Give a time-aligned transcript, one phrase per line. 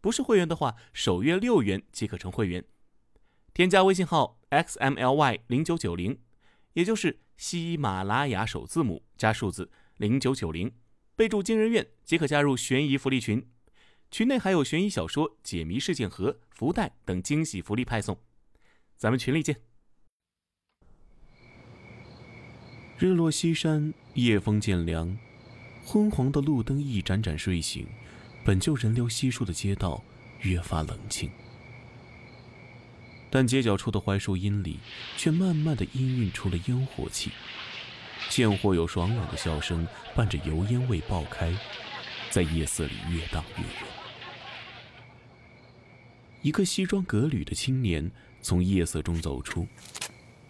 [0.00, 2.64] 不是会员的话，首月六元即可成会员。
[3.52, 6.18] 添加微信号 xmly 零九九零，
[6.74, 10.72] 也就是喜马拉雅首字母加数字零九九零，
[11.16, 13.46] 备注“惊人院”即可加入悬疑福利群。
[14.10, 18.18] 群内还有悬疑小说、解谜事件盒、福袋等惊喜福利派送，
[18.96, 19.60] 咱们群里见。
[22.98, 25.16] 日落西山，夜风渐凉，
[25.84, 27.86] 昏黄的路灯一盏盏睡醒，
[28.44, 30.02] 本就人流稀疏的街道
[30.40, 31.30] 越发冷清。
[33.30, 34.78] 但街角处的槐树荫里，
[35.16, 37.30] 却慢慢的氤氲出了烟火气，
[38.28, 41.56] 见或有爽朗的笑声伴着油烟味爆开，
[42.30, 43.72] 在夜色里越荡越远。
[46.42, 48.10] 一个西装革履的青年
[48.42, 49.68] 从夜色中走出，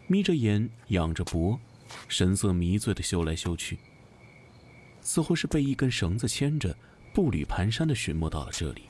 [0.07, 1.61] 眯着眼，仰着脖，
[2.09, 3.79] 神色迷醉的嗅来嗅去，
[5.03, 6.77] 似乎是被一根绳子牵着，
[7.13, 8.83] 步履蹒跚的寻摸到了这里。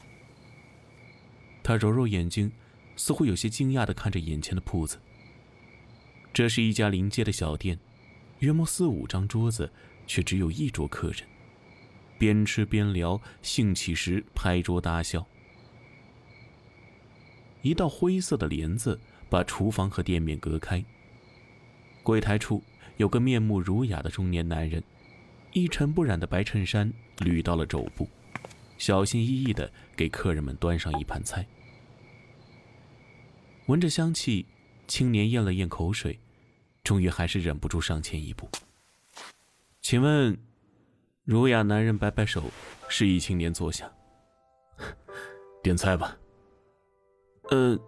[1.63, 2.51] 他揉揉眼睛，
[2.97, 4.99] 似乎有些惊讶的看着眼前的铺子。
[6.33, 7.79] 这是一家临街的小店，
[8.39, 9.71] 约莫四五张桌子，
[10.07, 11.23] 却只有一桌客人，
[12.19, 15.27] 边吃边聊，兴起时拍桌大笑。
[17.63, 18.99] 一道灰色的帘子
[19.29, 20.83] 把厨房和店面隔开。
[22.03, 22.63] 柜台处
[22.97, 24.83] 有个面目儒雅的中年男人，
[25.53, 28.09] 一尘不染的白衬衫捋到了肘部，
[28.79, 31.47] 小心翼翼的给客人们端上一盘菜。
[33.67, 34.47] 闻着香气，
[34.89, 36.19] 青年咽了咽口水，
[36.83, 38.49] 终于还是忍不住上前一步。
[39.81, 40.37] 请问，
[41.25, 42.43] 儒雅男人摆摆手，
[42.89, 43.91] 示意青年坐下。
[45.63, 46.19] 点菜吧。
[47.51, 47.79] 呃，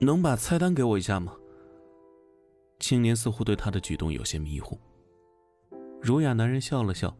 [0.00, 1.36] 能把菜单给我一下吗？
[2.80, 4.80] 青年似乎对他的举动有些迷糊。
[6.00, 7.16] 儒雅男人笑了笑，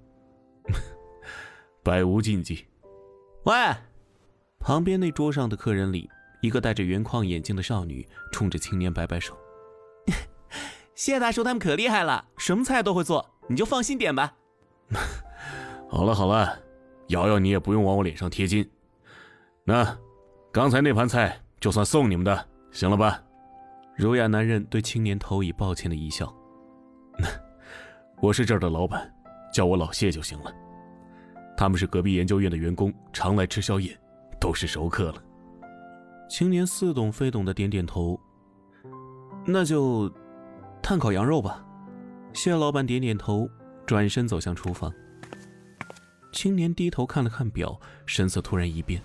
[1.82, 2.66] 百无禁忌。
[3.44, 3.54] 喂，
[4.60, 6.09] 旁边那桌上的客人里，
[6.41, 9.37] 一个戴着圆框眼镜的少女冲着青年摆摆手
[10.94, 14.34] ：“谢大叔他们可厉害了，什么菜都会做，你就放心点吧。
[15.91, 16.59] ”好了好了，
[17.09, 18.70] 瑶瑶你也不用往我脸上贴金。
[19.64, 19.99] 那，
[20.53, 21.38] 刚才那盘菜。
[21.60, 23.22] 就算送你们的，行了吧？
[23.94, 26.34] 儒雅男人对青年投以抱歉的一笑。
[28.20, 29.14] 我是这儿的老板，
[29.54, 30.53] 叫我老谢就行了。
[31.56, 33.98] 他们是隔壁研究院的员工，常来吃宵夜，
[34.40, 35.22] 都是熟客了。
[36.28, 38.18] 青年似懂非懂的点点头。
[39.46, 40.12] 那就
[40.82, 41.64] 炭烤羊肉吧。
[42.32, 43.48] 谢老板点点头，
[43.84, 44.92] 转身走向厨房。
[46.32, 49.02] 青年低头看了看表，神色突然一变。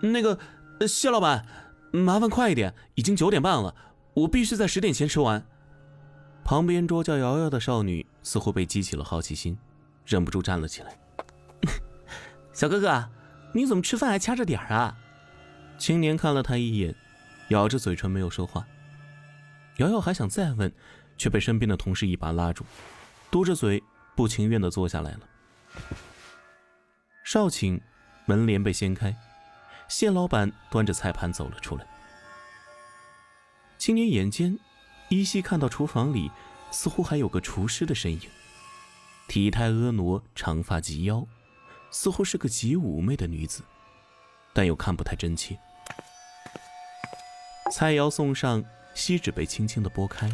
[0.00, 0.38] 那个，
[0.88, 1.46] 谢老板。
[1.92, 3.74] 麻烦快一点，已经九点半了，
[4.14, 5.46] 我必须在十点前吃完。
[6.44, 9.58] 旁边桌叫瑶瑶的少女似乎被激起了好奇心，
[10.04, 10.98] 忍不住站了起来。
[12.52, 13.10] 小哥哥，
[13.52, 14.96] 你怎么吃饭还掐着点儿啊？
[15.78, 16.94] 青年看了他一眼，
[17.48, 18.66] 咬着嘴唇没有说话。
[19.76, 20.72] 瑶瑶还想再问，
[21.18, 22.64] 却被身边的同事一把拉住，
[23.30, 23.82] 嘟着嘴
[24.14, 25.20] 不情愿地坐下来了。
[27.24, 27.78] 少顷，
[28.24, 29.14] 门帘被掀开。
[29.88, 31.86] 谢老板端着菜盘走了出来。
[33.76, 34.58] 青年眼尖，
[35.10, 36.30] 依稀看到厨房里
[36.70, 38.20] 似乎还有个厨师的身影，
[39.28, 41.26] 体态婀娜，长发及腰，
[41.90, 43.62] 似乎是个极妩媚的女子，
[44.52, 45.58] 但又看不太真切。
[47.72, 48.64] 菜肴送上，
[48.94, 50.30] 锡纸被轻轻的拨开，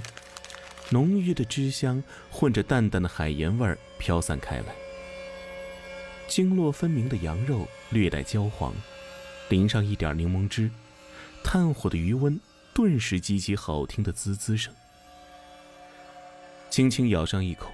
[0.90, 4.74] 浓郁的脂香混着淡淡的海盐味儿飘散开来，
[6.28, 8.74] 经络分明的羊肉略带焦黄。
[9.48, 10.70] 淋上一点柠檬汁，
[11.44, 12.40] 炭火的余温
[12.72, 14.72] 顿时激起好听的滋滋声。
[16.70, 17.70] 轻轻咬上一口，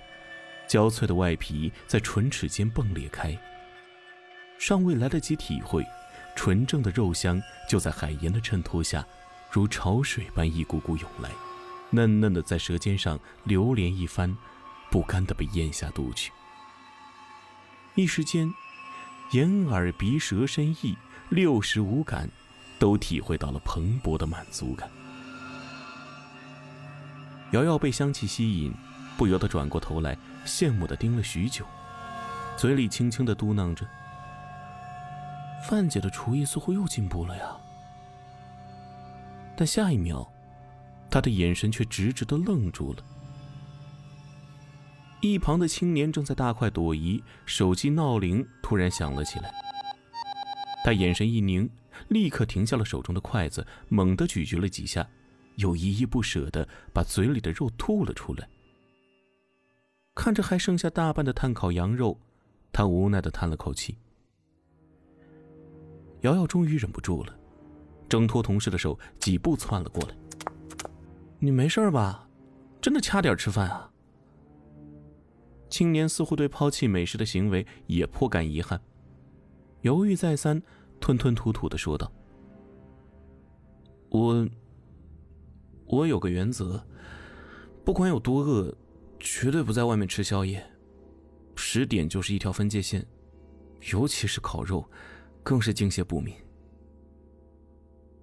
[0.67, 3.38] 焦脆的外皮在唇齿间迸裂开。
[4.58, 5.87] 尚未来得及体会，
[6.34, 9.06] 纯正的肉香就在海盐的衬托下，
[9.50, 11.31] 如潮水般一股股涌来，
[11.90, 14.37] 嫩嫩的在舌尖上流连一番，
[14.90, 16.32] 不甘的被咽下肚去。
[17.94, 18.52] 一时间，
[19.32, 20.96] 眼耳鼻舌身意。
[21.31, 22.26] 六十五感，
[22.78, 24.88] 都体会到了蓬勃的满足感。
[27.50, 28.72] 瑶瑶被香气吸引，
[29.19, 30.16] 不由得转过头来，
[30.46, 31.66] 羡慕的盯了许久，
[32.56, 33.87] 嘴里轻轻的嘟囔着
[35.62, 37.56] ：“范姐的厨艺似乎又进步了呀。
[39.56, 40.31] 但下一秒，
[41.10, 43.02] 她的眼神却直直的愣住了。
[45.20, 49.52] 一旁的青年正在大快朵颐，手机闹铃突然响了起来。
[50.84, 51.69] 他眼神一凝，
[52.06, 55.06] 立刻停下了手中的筷子，猛地咀嚼了几下，
[55.56, 58.49] 又依依不舍的把嘴里的肉吐了出来。
[60.14, 62.20] 看着还剩下大半的炭烤羊肉，
[62.72, 63.99] 他无奈的叹了口气。
[66.23, 67.38] 瑶瑶终于忍不住了，
[68.09, 70.17] 挣脱同事的手，几步窜了过来
[71.38, 72.29] ：“你没事吧？
[72.81, 73.91] 真的掐点吃饭啊？”
[75.70, 78.81] 青年似乎对抛弃美食的行为也颇感遗憾，
[79.82, 80.62] 犹豫再三，
[80.99, 82.11] 吞吞吐吐的说道
[84.11, 84.49] ：“我……
[85.91, 86.85] 我有个原则，
[87.82, 88.76] 不管有多饿，
[89.19, 90.62] 绝对不在外面吃宵夜。
[91.55, 93.06] 十点就是一条分界线，
[93.93, 94.87] 尤其是烤肉，
[95.49, 96.35] 更是敬谢不敏。”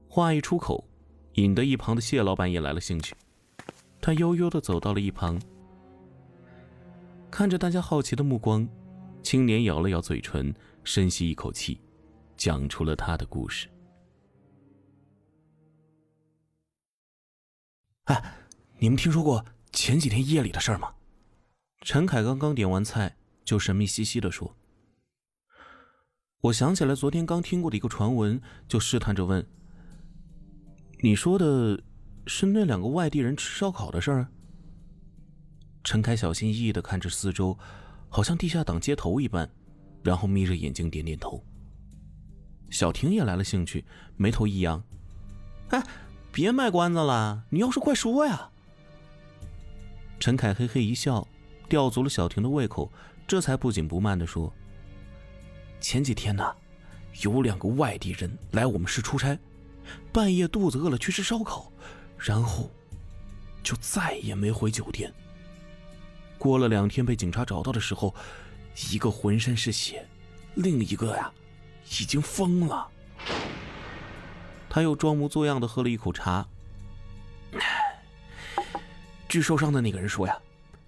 [0.08, 0.88] 话一出口，
[1.34, 3.16] 引得一旁的谢老板也来了兴趣，
[4.00, 5.42] 他悠悠的走到了一旁。
[7.32, 8.70] 看着大家好奇的目光，
[9.24, 11.82] 青年咬了咬嘴唇，深吸一口气，
[12.38, 13.68] 讲出了他的故事。
[18.04, 18.38] 哎，
[18.78, 20.94] 你们听说过前几天夜里的事儿吗？
[21.82, 24.56] 陈凯刚刚点完菜，就神秘兮兮的说
[26.42, 29.46] ：“我想起来昨天刚听过的一个传闻，就试探着问：
[31.00, 31.82] 你说的
[32.28, 34.28] 是那两个外地人吃烧烤的事儿？”
[35.84, 37.58] 陈凯小心翼翼的看着四周，
[38.10, 39.50] 好像地下党接头一般，
[40.04, 41.44] 然后眯着眼睛点点头。
[42.70, 43.86] 小婷也来了兴趣，
[44.18, 44.84] 眉头一扬
[45.70, 45.84] ：“哎，
[46.32, 48.52] 别卖关子了，你要是快说呀！”
[50.20, 51.28] 陈凯嘿嘿一笑，
[51.70, 52.92] 吊足了小婷的胃口，
[53.28, 54.52] 这才不紧不慢的说
[55.86, 56.44] ：“前几天呢，
[57.22, 59.38] 有两个外地人来我们市出差，
[60.12, 61.72] 半夜肚子饿了去吃烧烤，
[62.18, 62.72] 然后
[63.62, 65.14] 就再也没回酒店。”
[66.40, 68.16] 过了两天被警察找到的时候，
[68.90, 70.04] 一个浑身是血，
[70.56, 71.32] 另一个呀，
[71.84, 72.90] 已经疯了。
[74.68, 76.48] 他又装模作样的喝了一口茶。
[79.30, 80.36] 据受伤的那个人说呀，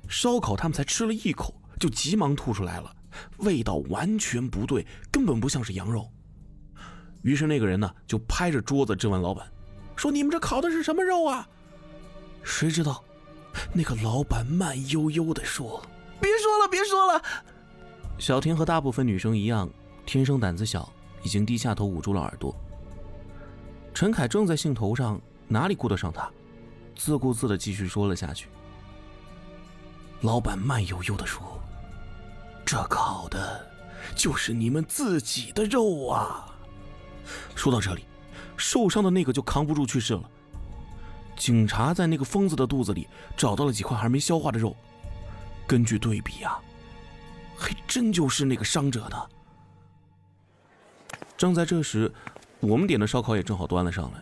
[0.10, 2.96] 烧烤他们才吃了一口，就急忙吐出来了，
[3.38, 6.10] 味道完全不对，根本不像是羊肉。
[7.24, 9.46] 于是那个人呢，就拍着桌子质问老板，
[9.96, 11.48] 说：“你们这烤的是什么肉啊？”
[12.44, 13.04] 谁知道？
[13.74, 15.82] 那个老板慢悠悠地说
[16.22, 17.22] ：“别说了，别说了。”
[18.20, 19.70] 小婷和大部分女生一样，
[20.06, 20.88] 天生胆子小，
[21.24, 22.56] 已经低下头捂住了耳朵。
[23.94, 26.30] 陈凯正在兴头上，哪里顾得上他，
[26.96, 28.48] 自顾自的继续说了下去。
[30.22, 31.57] 老板慢悠悠地说
[32.68, 33.66] ：“这烤的，
[34.14, 36.54] 就是你们自己的肉啊。”
[37.56, 38.04] 说到这里，
[38.58, 40.30] 受伤的那个就扛不住去世了。
[41.38, 44.76] 警察在那个疯子的肚子里找到了几块还没消化的肉，
[45.66, 46.60] 根据对比啊，
[47.58, 49.30] 还真就是那个伤者的。
[51.38, 52.12] 正在这时，
[52.60, 54.22] 我们点的烧烤也正好端了上来。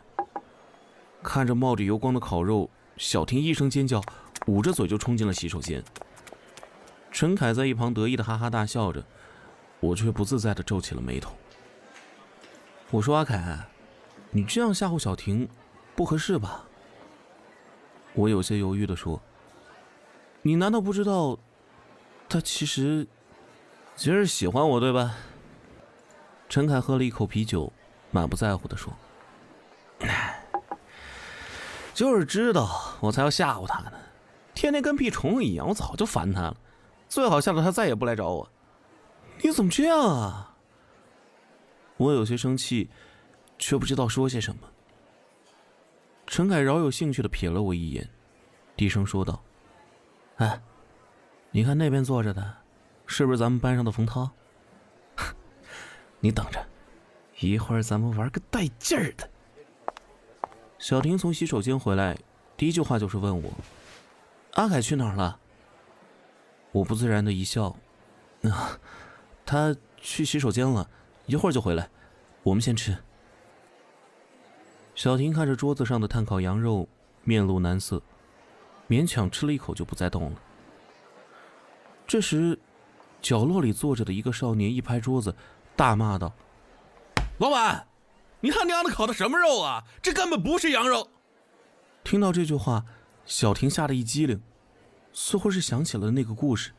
[1.24, 4.00] 看着冒着油光的烤肉，小婷一声尖叫，
[4.46, 5.84] 捂着嘴就冲进了洗手间。
[7.16, 9.02] 陈凯在一旁得意的哈哈大笑着，
[9.80, 11.34] 我却不自在的皱起了眉头。
[12.92, 13.58] 我说：“阿凯，
[14.32, 15.48] 你这样吓唬小婷，
[15.96, 16.66] 不合适吧？”
[18.16, 19.22] 我有些犹豫的说
[20.44, 21.40] ：“你难道不知道，
[22.28, 23.08] 他其实
[23.96, 25.16] 其实喜欢我，对吧？”
[26.50, 27.72] 陈凯喝了一口啤酒，
[28.12, 28.94] 满不在乎的说
[31.96, 33.92] ：“就是知道，我才要吓唬他呢。
[34.54, 36.58] 天天跟屁虫一样，我早就烦他了。
[37.08, 38.52] 最好吓得他再也不来找我。
[39.42, 40.56] 你怎么这样啊？”
[41.98, 42.90] 我有些生气，
[43.58, 44.62] 却不知道说些什么。
[46.28, 48.10] 陈凯饶有兴趣的瞥了我一眼，
[48.76, 49.42] 低声说道
[50.38, 50.62] ：“哎，
[51.52, 52.58] 你看那边坐着的，
[53.06, 54.30] 是不是咱们班上的冯涛？
[56.20, 56.66] 你等着，
[57.40, 59.30] 一会儿咱们玩个带劲儿的。”
[60.80, 62.18] 小婷从洗手间回来，
[62.58, 63.50] 第一句话就是问我
[64.56, 65.40] ：“阿凯去哪儿了？”
[66.76, 67.74] 我不自然的一笑
[68.44, 68.78] ：“啊，
[69.46, 70.90] 他去洗手间了，
[71.26, 71.90] 一会儿就回来。
[72.44, 72.98] 我们先吃。”
[74.94, 76.90] 小婷看着桌子上的炭烤羊肉，
[77.24, 78.02] 面露难色，
[78.90, 80.42] 勉强吃了一口就不再动了。
[82.06, 82.60] 这时，
[83.22, 85.34] 角落里坐着的一个少年一拍桌子，
[85.78, 86.34] 大骂道
[87.40, 87.88] ：“老板，
[88.42, 89.86] 你他娘的烤的什么肉啊？
[90.02, 91.10] 这根本不是羊肉！”
[92.04, 92.84] 听到这句话，
[93.26, 94.42] 小婷吓得一激灵，
[95.16, 96.72] 似乎是想起了那个故事。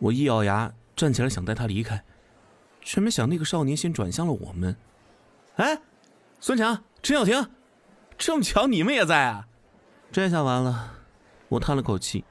[0.00, 2.04] 我一咬牙，站起来想带他离开，
[2.82, 4.76] 却没想那个少年先转向了我们。
[5.54, 5.80] 哎，
[6.40, 7.48] 孙强、陈小婷，
[8.18, 9.46] 这么巧你们也在啊？
[10.10, 10.94] 这下完了，
[11.48, 12.24] 我叹了口气，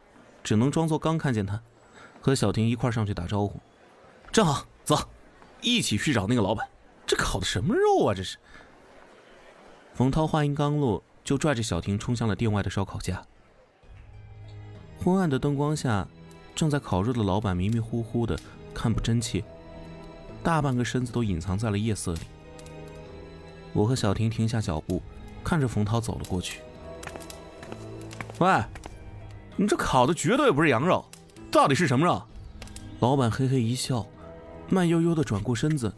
[0.44, 1.62] 只能装作刚看见他，
[2.20, 3.62] 和小婷一块上去打招呼。
[4.34, 5.10] 正好，走，
[5.62, 6.68] 一起去找那个老板。
[7.08, 8.14] 这烤的什么肉啊？
[8.14, 8.38] 这是。
[9.94, 13.26] 冯涛话音刚落，就拽着小婷冲向了店外的烧烤架。
[15.04, 16.08] 昏暗的灯光下，
[16.56, 18.40] 正在烤肉的老板迷迷糊糊的，
[18.74, 19.44] 看不真切，
[20.42, 22.20] 大半个身子都隐藏在了夜色里。
[23.74, 25.02] 我和小婷停下脚步，
[25.44, 26.62] 看着冯涛走了过去。
[28.40, 28.64] 喂，
[29.58, 31.04] 你这烤的绝对不是羊肉，
[31.52, 32.24] 到底是什么肉？
[33.02, 34.06] 老板嘿嘿一笑，
[34.70, 35.92] 慢悠悠的转过身子，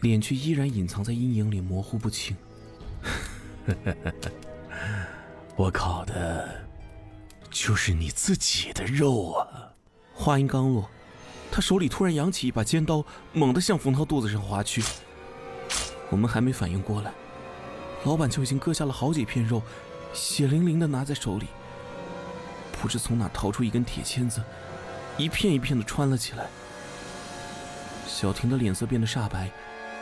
[0.00, 2.34] 脸却依然隐藏在阴影里，模糊不清。
[5.54, 6.65] 我烤的。
[7.58, 9.72] 就是你自己的肉啊！
[10.12, 10.90] 话音刚落，
[11.50, 14.84] 他手里突然扬起一把尖刀，猛地向冯涛肚子上划去。
[16.10, 17.14] 我们还没反应过来，
[18.04, 19.62] 老板就已经割下了好几片肉，
[20.12, 21.46] 血淋淋的拿在手里。
[22.78, 24.42] 不知从哪掏出一根铁签子，
[25.16, 26.46] 一片一片的穿了起来。
[28.06, 29.50] 小婷的脸色变得煞白，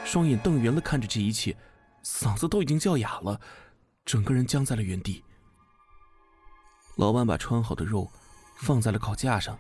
[0.05, 1.57] 双眼瞪圆了看着这一切，
[2.05, 3.41] 嗓子都已经叫哑了，
[4.05, 5.24] 整个人僵在了原地。
[6.97, 8.09] 老板把穿好的肉
[8.57, 9.59] 放在了烤架上，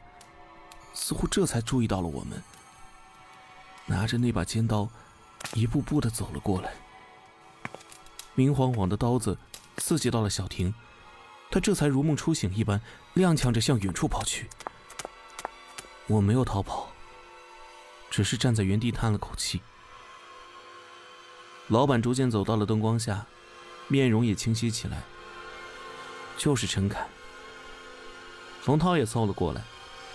[0.92, 2.42] 似乎这才注意到了我们。
[3.86, 4.88] 拿着那把尖刀，
[5.52, 6.74] 一步步的走了过来。
[8.34, 9.36] 明晃晃的刀子
[9.76, 10.74] 刺激到了小婷，
[11.50, 12.80] 她这才如梦初醒一般，
[13.14, 14.48] 踉跄着向远处跑去。
[16.06, 16.90] 我没有逃跑，
[18.10, 19.60] 只是站在原地叹了口气。
[21.68, 23.26] 老板逐渐走到了灯光下，
[23.88, 25.02] 面容也清晰起来，
[26.36, 27.06] 就是陈凯。
[28.64, 29.60] 冯涛也凑了过来，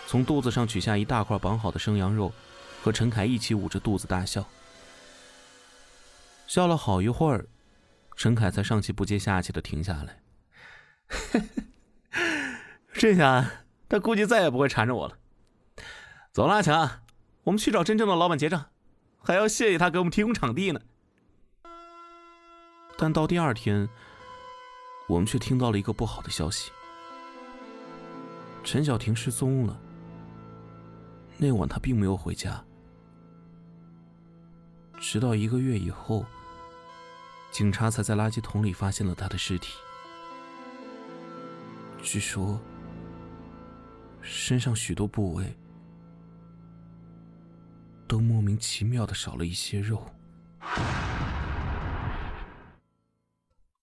[0.07, 2.33] 从肚子上取下一大块绑好的生羊肉，
[2.81, 4.43] 和陈凯一起捂着肚子大笑。
[6.47, 7.45] 笑了好一会儿，
[8.15, 10.23] 陈凯才上气不接下气的停下来。
[12.93, 13.47] 这下
[13.87, 15.15] 他估计再也不会缠着我了。
[16.33, 17.01] 走了，阿强，
[17.43, 18.71] 我们去找真正的老板结账，
[19.19, 20.81] 还要谢谢他给我们提供场地呢。
[22.97, 23.87] 但到第二天，
[25.07, 26.71] 我们却听到了一个不好的消息。
[28.71, 29.81] 陈小婷失踪了。
[31.39, 32.63] 那晚她并没有回家，
[34.99, 36.23] 直到一个月以后，
[37.51, 39.73] 警察才在垃圾桶里发现了她的尸体。
[42.03, 42.61] 据说，
[44.21, 45.57] 身上许多部位
[48.07, 50.05] 都莫名其妙的少了一些肉。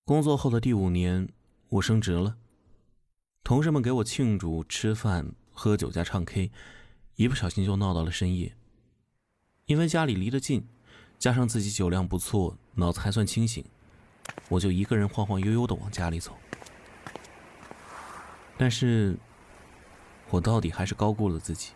[0.04, 1.28] 工作后的第五年，
[1.70, 2.36] 我升职了。
[3.46, 6.50] 同事们给我庆祝、吃饭、喝酒加唱 K，
[7.14, 8.56] 一不小心就闹到了深夜。
[9.66, 10.66] 因为家里离得近，
[11.16, 13.64] 加上自己酒量不错，脑子还算清醒，
[14.48, 16.36] 我就一个人晃晃悠悠的往家里走。
[18.58, 19.16] 但是，
[20.30, 21.70] 我到底还是高估了自己，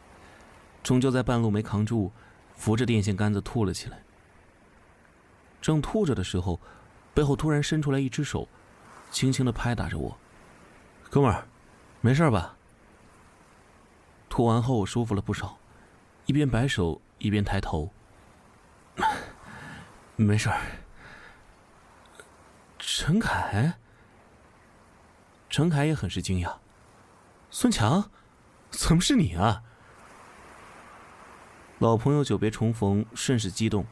[0.82, 2.10] 终究在半路没扛住，
[2.56, 4.02] 扶着电线杆子吐了起来。
[5.62, 6.58] 正吐着的时候，
[7.14, 8.48] 背后突然伸出来一只手，
[9.12, 10.18] 轻轻的拍打着我，
[11.08, 11.46] 哥们儿。
[12.00, 12.56] 没事吧？
[14.28, 15.58] 吐完后我舒服了不少，
[16.26, 17.90] 一边摆手一边抬头。
[20.16, 20.48] 没事。
[22.78, 23.78] 陈凯，
[25.48, 26.56] 陈凯也很是惊讶。
[27.50, 28.10] 孙强，
[28.70, 29.62] 怎么是你啊？
[31.78, 33.84] 老朋友久别重逢，甚是激动。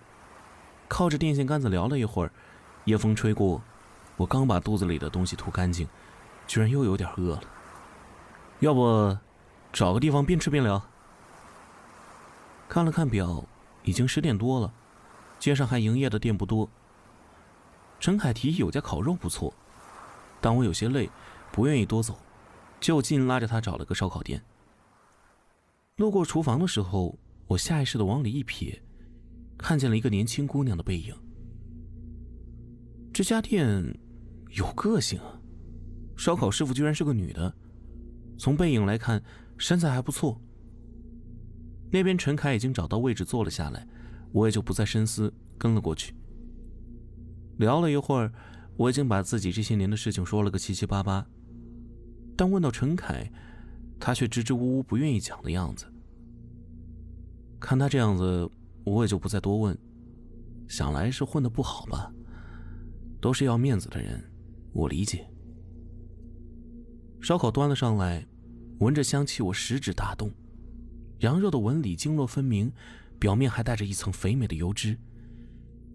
[0.88, 2.30] 靠着电线杆子聊了一会儿，
[2.84, 3.62] 夜风吹过，
[4.16, 5.88] 我刚把肚子里的东西吐干净，
[6.46, 7.42] 居然又有点饿了。
[8.60, 9.16] 要不，
[9.72, 10.82] 找个地方边吃边聊。
[12.68, 13.44] 看了看表，
[13.84, 14.74] 已经十点多了，
[15.38, 16.68] 街上还营业的店不多。
[18.00, 19.54] 陈凯提议有家烤肉不错，
[20.40, 21.08] 但我有些累，
[21.52, 22.18] 不愿意多走，
[22.80, 24.42] 就近拉着他找了个烧烤店。
[25.96, 28.76] 路过厨房的时候，我下意识的往里一瞥，
[29.56, 31.14] 看见了一个年轻姑娘的背影。
[33.12, 33.96] 这家店
[34.50, 35.38] 有个性啊，
[36.16, 37.54] 烧烤师傅居然是个女的。
[38.38, 39.22] 从背影来看，
[39.58, 40.40] 身材还不错。
[41.90, 43.86] 那边陈凯已经找到位置坐了下来，
[44.32, 46.14] 我也就不再深思，跟了过去。
[47.56, 48.32] 聊了一会儿，
[48.76, 51.26] 我已经把自己这些年的事情说了个七七八八，
[52.36, 53.28] 但问到陈凯，
[53.98, 55.86] 他却支支吾吾，不愿意讲的样子。
[57.58, 58.48] 看他这样子，
[58.84, 59.76] 我也就不再多问，
[60.68, 62.12] 想来是混的不好吧。
[63.20, 64.22] 都是要面子的人，
[64.72, 65.28] 我理解。
[67.20, 68.24] 烧烤端了上来，
[68.78, 70.30] 闻着香气，我食指大动，
[71.18, 72.72] 羊肉的纹理经络分明，
[73.18, 74.96] 表面还带着一层肥美的油脂，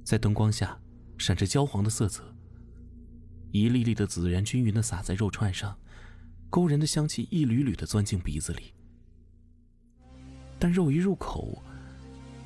[0.03, 0.77] 在灯光下
[1.17, 2.23] 闪着焦黄的色泽。
[3.51, 5.77] 一粒粒的孜然均匀的撒在肉串上，
[6.49, 8.73] 勾人的香气一缕缕的钻进鼻子里。
[10.59, 11.61] 但肉一入口，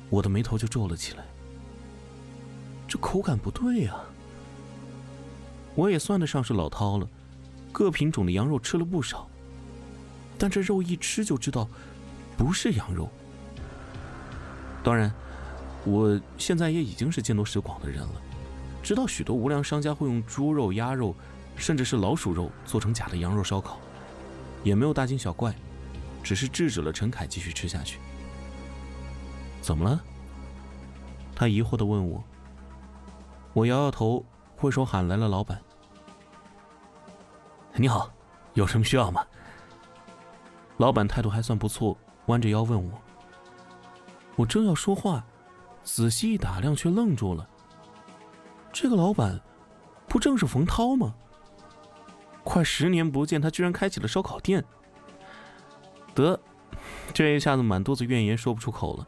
[0.08, 1.24] 我的眉头就皱了起来。
[2.86, 4.00] 这口感不对呀！
[5.74, 7.08] 我也算得上是老饕了，
[7.72, 9.28] 各品种的羊肉吃了不少，
[10.38, 11.68] 但这肉一吃就知道
[12.36, 13.08] 不是羊肉。
[14.82, 15.12] 当然，
[15.84, 18.22] 我现在也已经是见多识广的人了。
[18.82, 21.14] 知道许多无良商家会用猪肉、鸭肉，
[21.56, 23.78] 甚至是老鼠肉做成假的羊肉烧烤，
[24.64, 25.54] 也没有大惊小怪，
[26.22, 27.98] 只是制止了陈凯继续吃下去。
[29.60, 30.00] 怎么了？
[31.34, 32.24] 他疑惑的问我。
[33.52, 34.24] 我摇摇头，
[34.56, 35.60] 挥手喊来了老板。
[37.80, 38.12] 你好，
[38.54, 39.24] 有什么需要吗？
[40.78, 43.00] 老板态度还算不错，弯着腰问我。
[44.34, 45.24] 我正要说话，
[45.84, 47.48] 仔细一打量，却愣住了。
[48.72, 49.40] 这个老板，
[50.08, 51.14] 不正是冯涛吗？
[52.42, 54.64] 快十年不见，他居然开起了烧烤店。
[56.16, 56.38] 得，
[57.14, 59.06] 这一下子满肚子怨言说不出口了。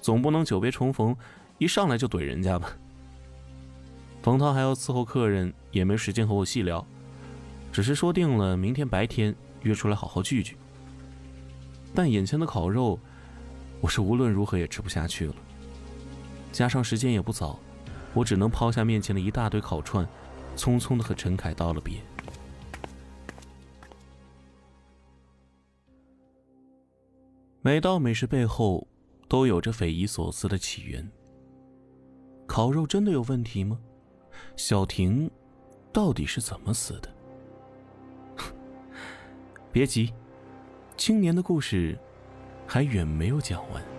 [0.00, 1.16] 总不能久别重逢，
[1.58, 2.70] 一上来就怼人家吧？
[4.22, 6.86] 冯涛还要伺候客人，也没时间和我细聊，
[7.76, 10.56] 只是说定了明天白天约出来好好聚聚。
[11.94, 12.98] 但眼前的烤肉，
[13.82, 15.34] 我是无论如何也吃不下去了。
[16.52, 17.60] 加上时间也不早。
[18.14, 20.08] 我只能抛下面前的一大堆烤串，
[20.56, 22.00] 匆匆的和陈凯道了别。
[27.60, 28.88] 每道美食背后
[29.28, 31.06] 都有着匪夷所思的起源。
[32.46, 33.78] 烤肉真的有问题吗？
[34.56, 35.30] 小婷
[35.92, 37.14] 到底是怎么死的？
[39.76, 40.10] 别急，
[40.96, 41.98] 青年的故事
[42.66, 43.95] 还远没有讲完。